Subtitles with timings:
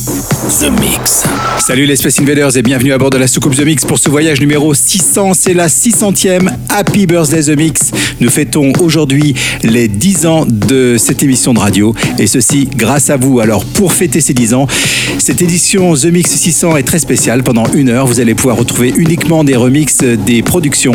[0.00, 1.24] The Mix.
[1.58, 4.08] Salut les Space Invaders et bienvenue à bord de la soucoupe The Mix pour ce
[4.08, 5.34] voyage numéro 600.
[5.34, 7.90] C'est la 600e Happy Birthday The Mix.
[8.18, 13.18] Nous fêtons aujourd'hui les 10 ans de cette émission de radio et ceci grâce à
[13.18, 13.40] vous.
[13.40, 14.66] Alors pour fêter ces 10 ans,
[15.18, 17.42] cette édition The Mix 600 est très spéciale.
[17.42, 20.94] Pendant une heure, vous allez pouvoir retrouver uniquement des remixes des productions,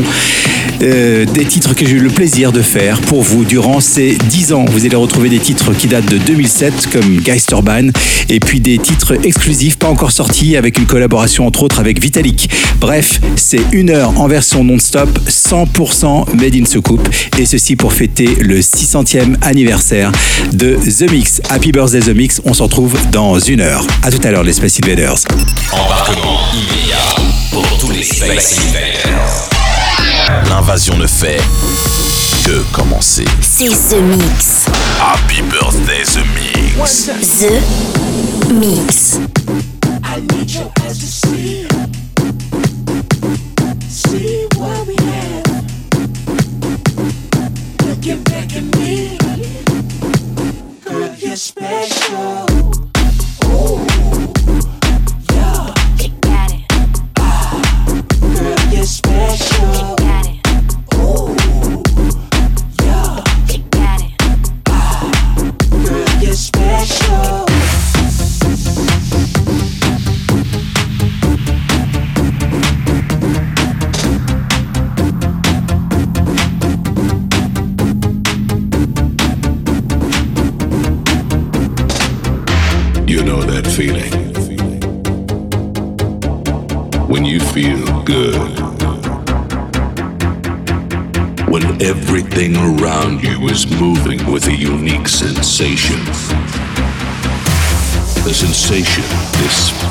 [0.82, 4.54] euh, des titres que j'ai eu le plaisir de faire pour vous durant ces 10
[4.54, 4.66] ans.
[4.72, 7.92] Vous allez retrouver des titres qui datent de 2007 comme Geisterbahn
[8.30, 12.50] et puis des titres exclusifs pas encore sortis avec une collaboration entre autres avec Vitalik.
[12.80, 17.08] Bref, c'est une heure en version non-stop, 100% made in soucoupe
[17.38, 20.12] et ceci pour fêter le 600e anniversaire
[20.54, 21.42] de The Mix.
[21.50, 23.86] Happy Birthday The Mix, on se retrouve dans une heure.
[24.04, 25.24] À tout à l'heure les Space Invaders.
[25.72, 26.98] Embarquement immédiat
[27.52, 29.50] pour tous les Space Invaders.
[30.50, 31.40] L'invasion ne fait
[32.46, 33.26] que commencer.
[33.42, 34.66] C'est The Mix.
[35.02, 37.10] Happy Birthday The Mix.
[37.40, 37.95] The
[38.54, 39.18] Mix.
[40.04, 41.68] I need your eyes to see,
[43.90, 45.46] see what we have.
[47.86, 49.18] Looking back at me,
[50.84, 52.46] girl, you're special.
[53.46, 53.86] Ooh,
[55.34, 57.02] yeah, You got it.
[57.18, 58.04] Ah.
[58.22, 60.05] girl, you're special.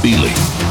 [0.04, 0.63] Beeling.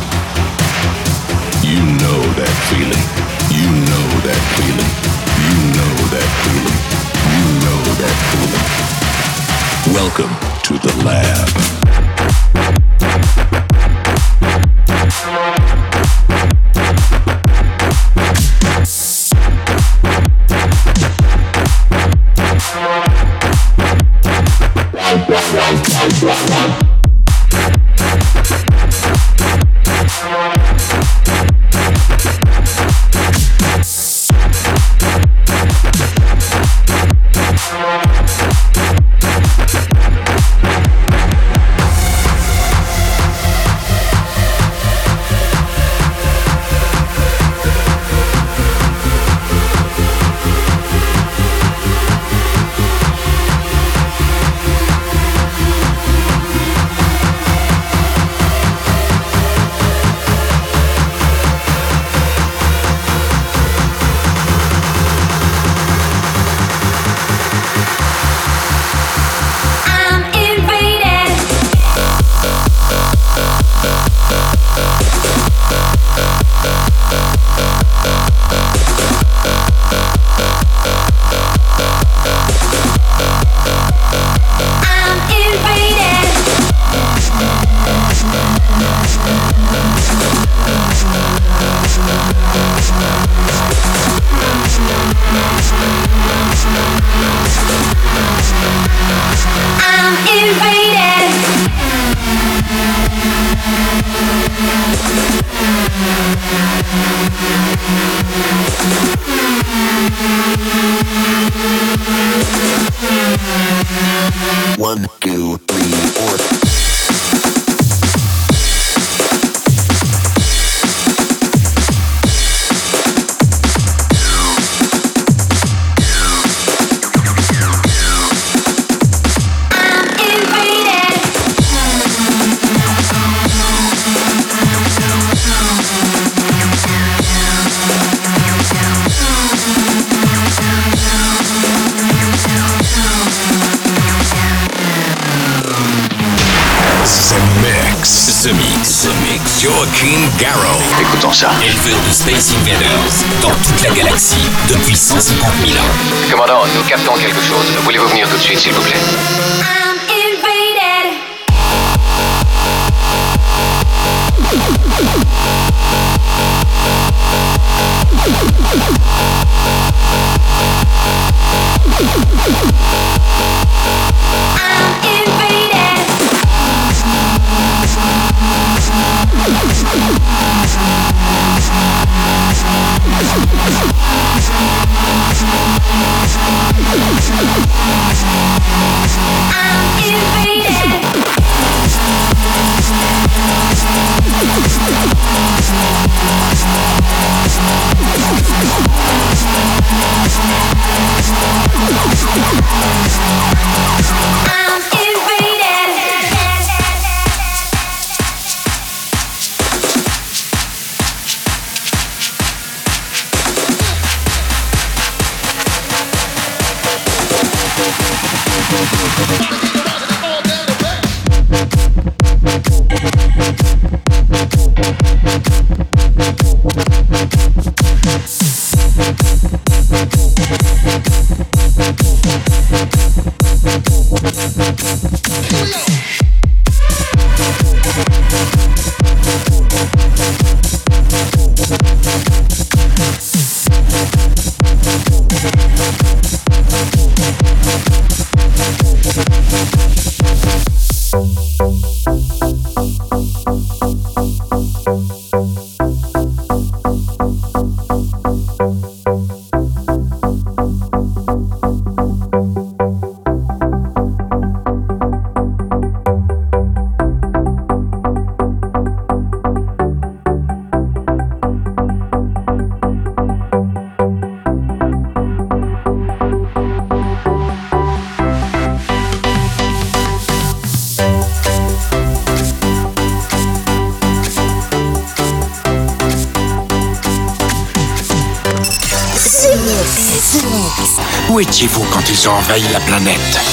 [292.24, 293.53] Ils ont envahi la planète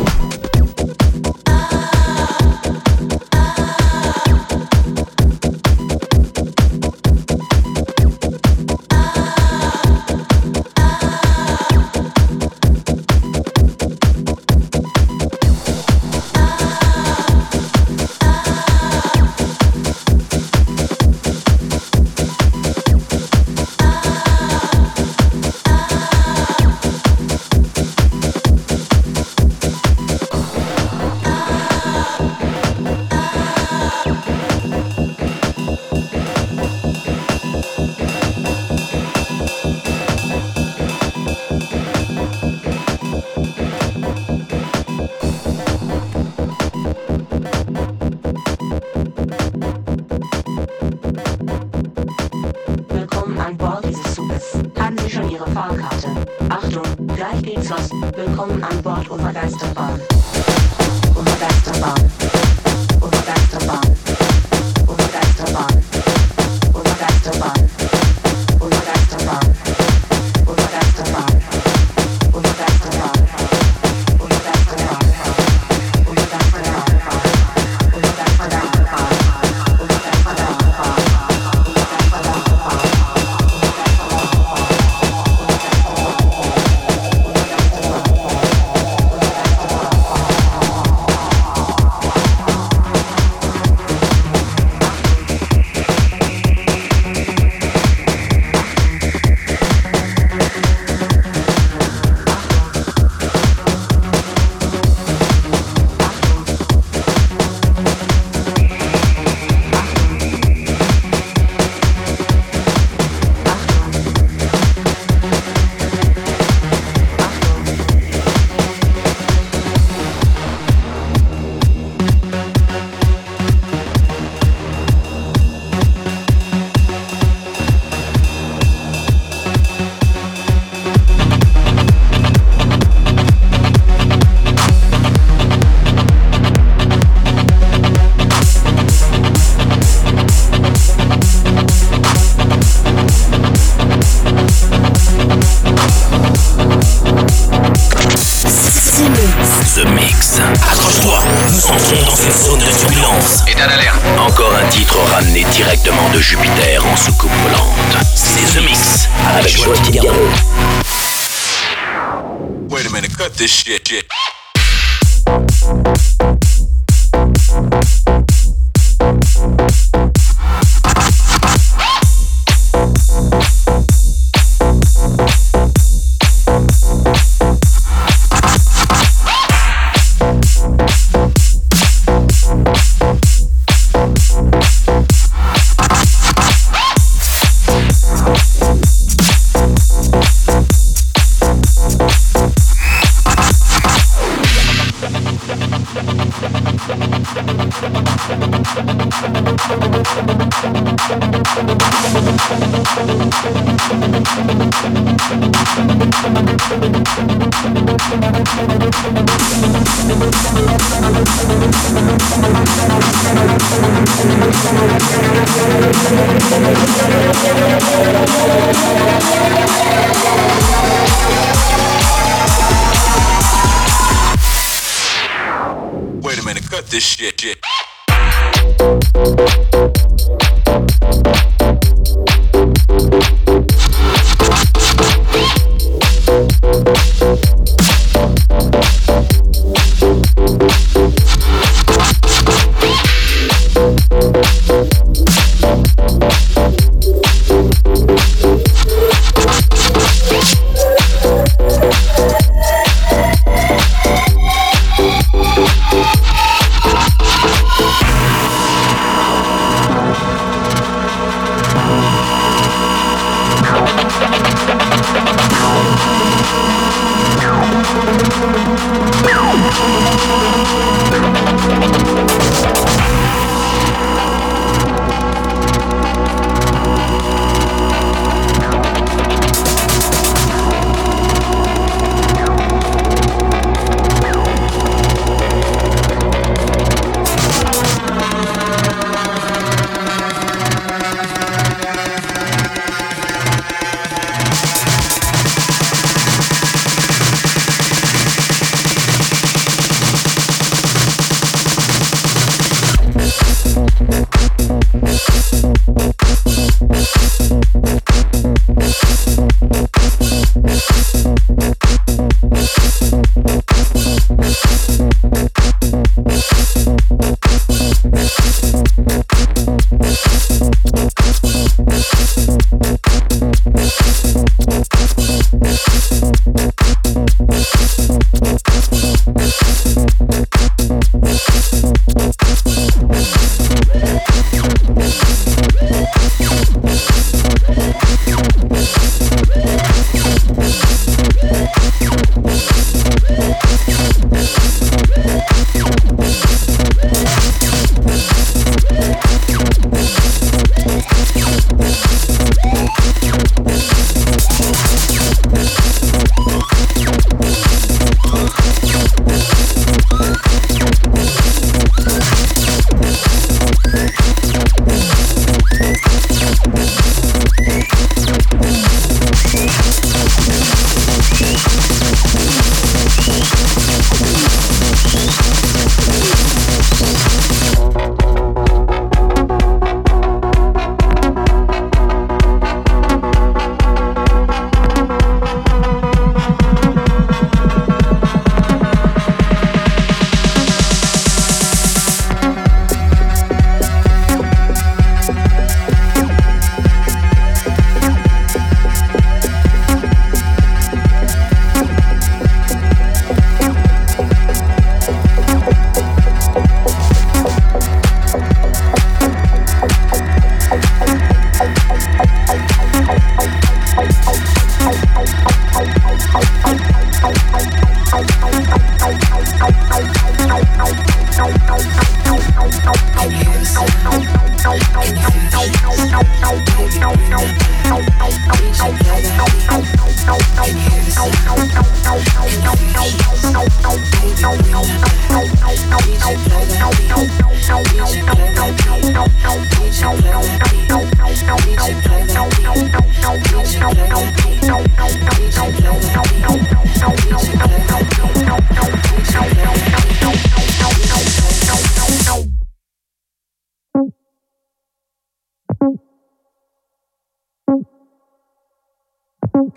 [226.91, 227.39] this shit.
[227.39, 227.80] shit.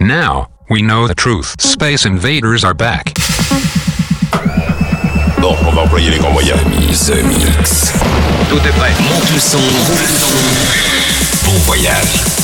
[0.01, 1.61] Now, we know the truth.
[1.61, 3.12] Space invaders are back.
[5.40, 6.59] Bon, on va employer les grands moyens.
[7.07, 7.92] The Mix.
[8.49, 8.92] Tout est prêt.
[9.01, 9.59] Monte le son.
[11.44, 12.44] Bon voyage.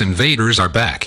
[0.00, 1.05] Invaders are back.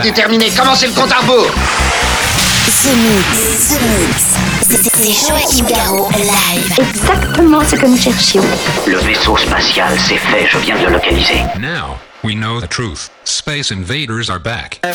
[0.00, 4.24] Objectif déterminé, commencez le compte à rebours The Mix, The Mix.
[4.62, 6.72] C'est- Joachim Garraud, live.
[6.78, 8.44] Exactement ce que nous cherchions.
[8.86, 11.42] Le vaisseau spatial, c'est fait, je viens de le localiser.
[11.58, 13.10] Now, we know the truth.
[13.24, 14.78] Space invaders are back.
[14.82, 14.94] Back.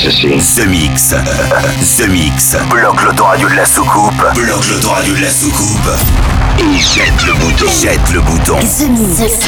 [0.00, 0.28] Ceci.
[0.28, 1.14] The Mix.
[1.96, 2.56] The Mix.
[2.70, 4.22] Bloque l'autoradio de la soucoupe.
[4.34, 5.90] Bloque l'autoradio de la soucoupe.
[6.58, 7.66] Et jette le bouton.
[7.82, 8.58] Jette le bouton.
[8.60, 9.38] The Mix.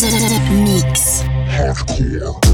[0.00, 0.12] The
[0.52, 1.24] Mix.
[1.58, 2.51] Nous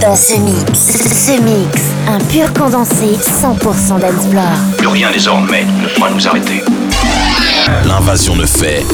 [0.00, 0.78] dans ce mix.
[0.78, 4.44] Ce mix, un pur condensé 100% d'Explore.
[4.78, 6.62] Plus rien désormais ne pourra nous arrêter.
[7.84, 8.84] L'invasion ne fait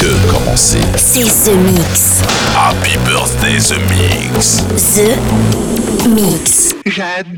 [0.00, 0.80] que commencer.
[0.96, 2.22] C'est ce mix.
[2.56, 4.64] Happy birthday The Mix.
[4.94, 6.74] The Mix.
[6.86, 7.35] J'adore,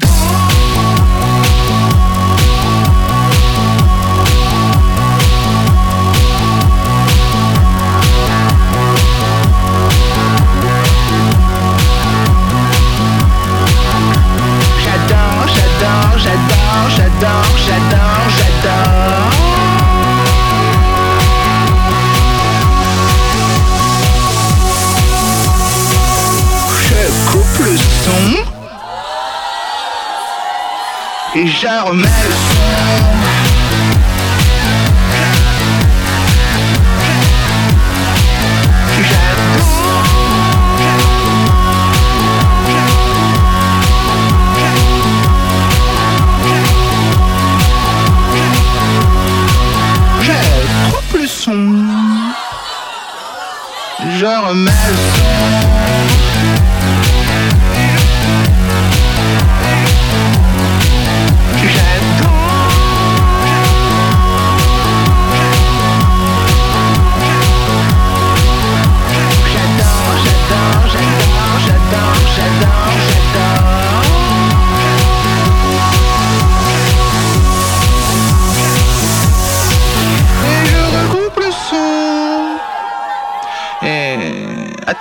[31.60, 32.08] je remets
[51.18, 51.74] le son.
[54.18, 54.70] Je remets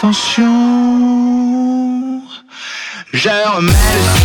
[0.07, 0.43] attention,
[3.13, 4.16] je remets le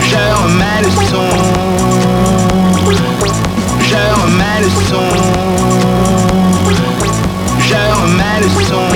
[0.00, 1.28] je remets le son,
[3.80, 5.08] je remets le son,
[7.58, 8.88] je remets le son,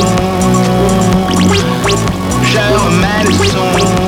[2.43, 4.03] je remets le son.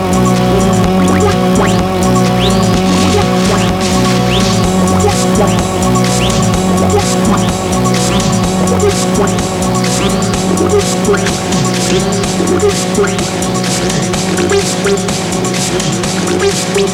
[16.55, 16.89] Thank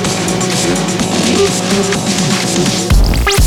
[3.29, 3.40] you.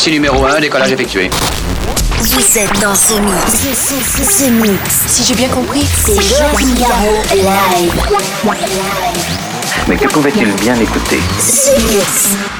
[0.00, 1.28] Ici numéro 1, décollage effectué.
[2.20, 3.68] Vous êtes dans ce mix.
[4.40, 4.80] Ce mix.
[5.06, 7.92] Si j'ai bien compris, c'est Jean Garo live.
[9.88, 11.20] Mais que pouvait-il bien écouter?
[11.38, 12.59] Ce mix.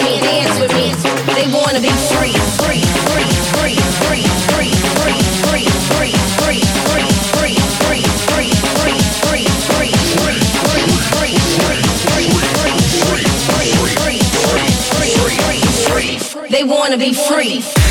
[16.91, 17.90] wanna be free.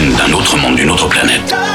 [0.00, 1.65] D'un autre monde, d'une autre planète.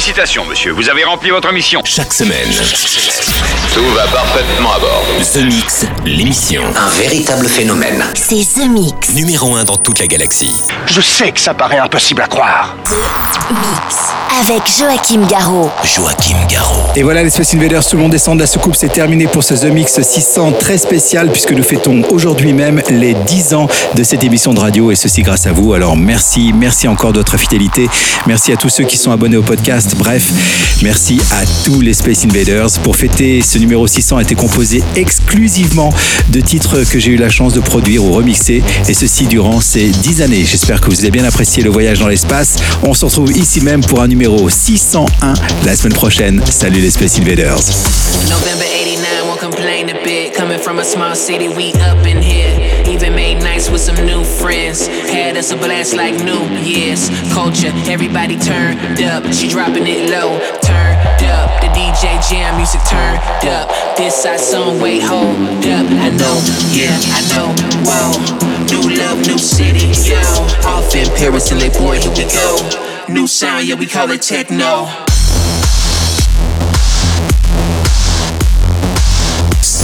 [0.00, 1.82] Félicitations, monsieur, vous avez rempli votre mission.
[1.84, 2.48] Chaque semaine,
[3.74, 5.04] Tout va parfaitement à bord.
[5.34, 6.62] The Mix, l'émission.
[6.74, 8.02] Un véritable phénomène.
[8.14, 9.10] C'est The Mix.
[9.12, 10.56] Numéro 1 dans toute la galaxie.
[10.86, 12.76] Je sais que ça paraît impossible à croire.
[13.50, 13.96] Mix.
[14.40, 15.70] Avec Joachim Garraud.
[15.84, 16.86] Joachim Garraud.
[16.96, 19.44] Et voilà les Space Invaders, tout le monde descend de la soucoupe, c'est terminé pour
[19.44, 24.02] ce The Mix 600 très spécial puisque nous fêtons aujourd'hui même les 10 ans de
[24.02, 25.74] cette émission de radio et ceci grâce à vous.
[25.74, 27.88] Alors merci, merci encore de votre fidélité,
[28.26, 30.30] merci à tous ceux qui sont abonnés au podcast, bref,
[30.82, 35.92] merci à tous les Space Invaders pour fêter ce numéro 600 a été composé exclusivement
[36.28, 39.88] de titres que j'ai eu la chance de produire ou remixer, et ceci durant ces
[39.88, 40.44] 10 années.
[40.44, 42.56] J'espère que vous avez bien apprécié le voyage dans l'espace.
[42.82, 45.34] On se retrouve ici même pour un numéro 601
[45.64, 46.42] la semaine prochaine.
[46.50, 47.60] Salut les Space Invaders.
[48.28, 50.34] November 89, won't complain a bit.
[50.34, 52.59] Coming from a small city, we up in here.
[53.68, 54.86] With some new friends.
[54.86, 57.10] Had us a blast like New Year's.
[57.30, 59.22] Culture, everybody turned up.
[59.34, 61.60] She dropping it low, turned up.
[61.60, 63.20] The DJ jam music turned
[63.52, 63.68] up.
[63.96, 65.36] This our song, wait, hold
[65.68, 65.86] up.
[66.02, 66.40] I know,
[66.72, 67.52] yeah, I know,
[67.84, 68.16] whoa.
[68.72, 70.18] New love, new city, yo.
[70.66, 72.56] Off in Paris and they boy, here we go.
[73.08, 74.86] New sound, yeah, we call it techno.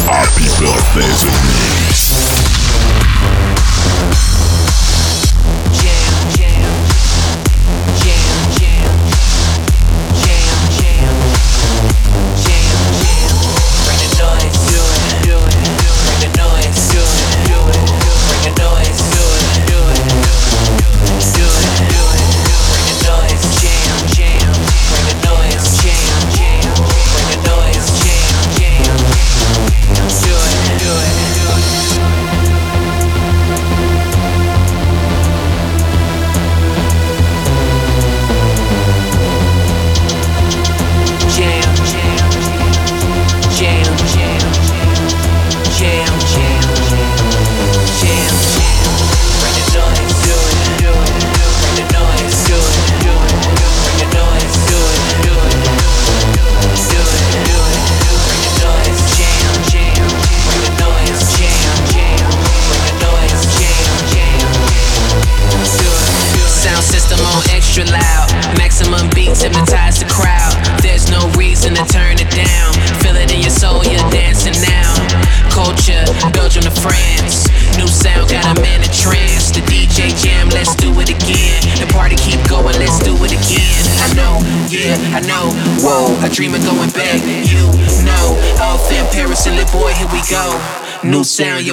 [0.09, 1.66] Happy birthday to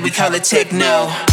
[0.04, 1.33] we call it techno.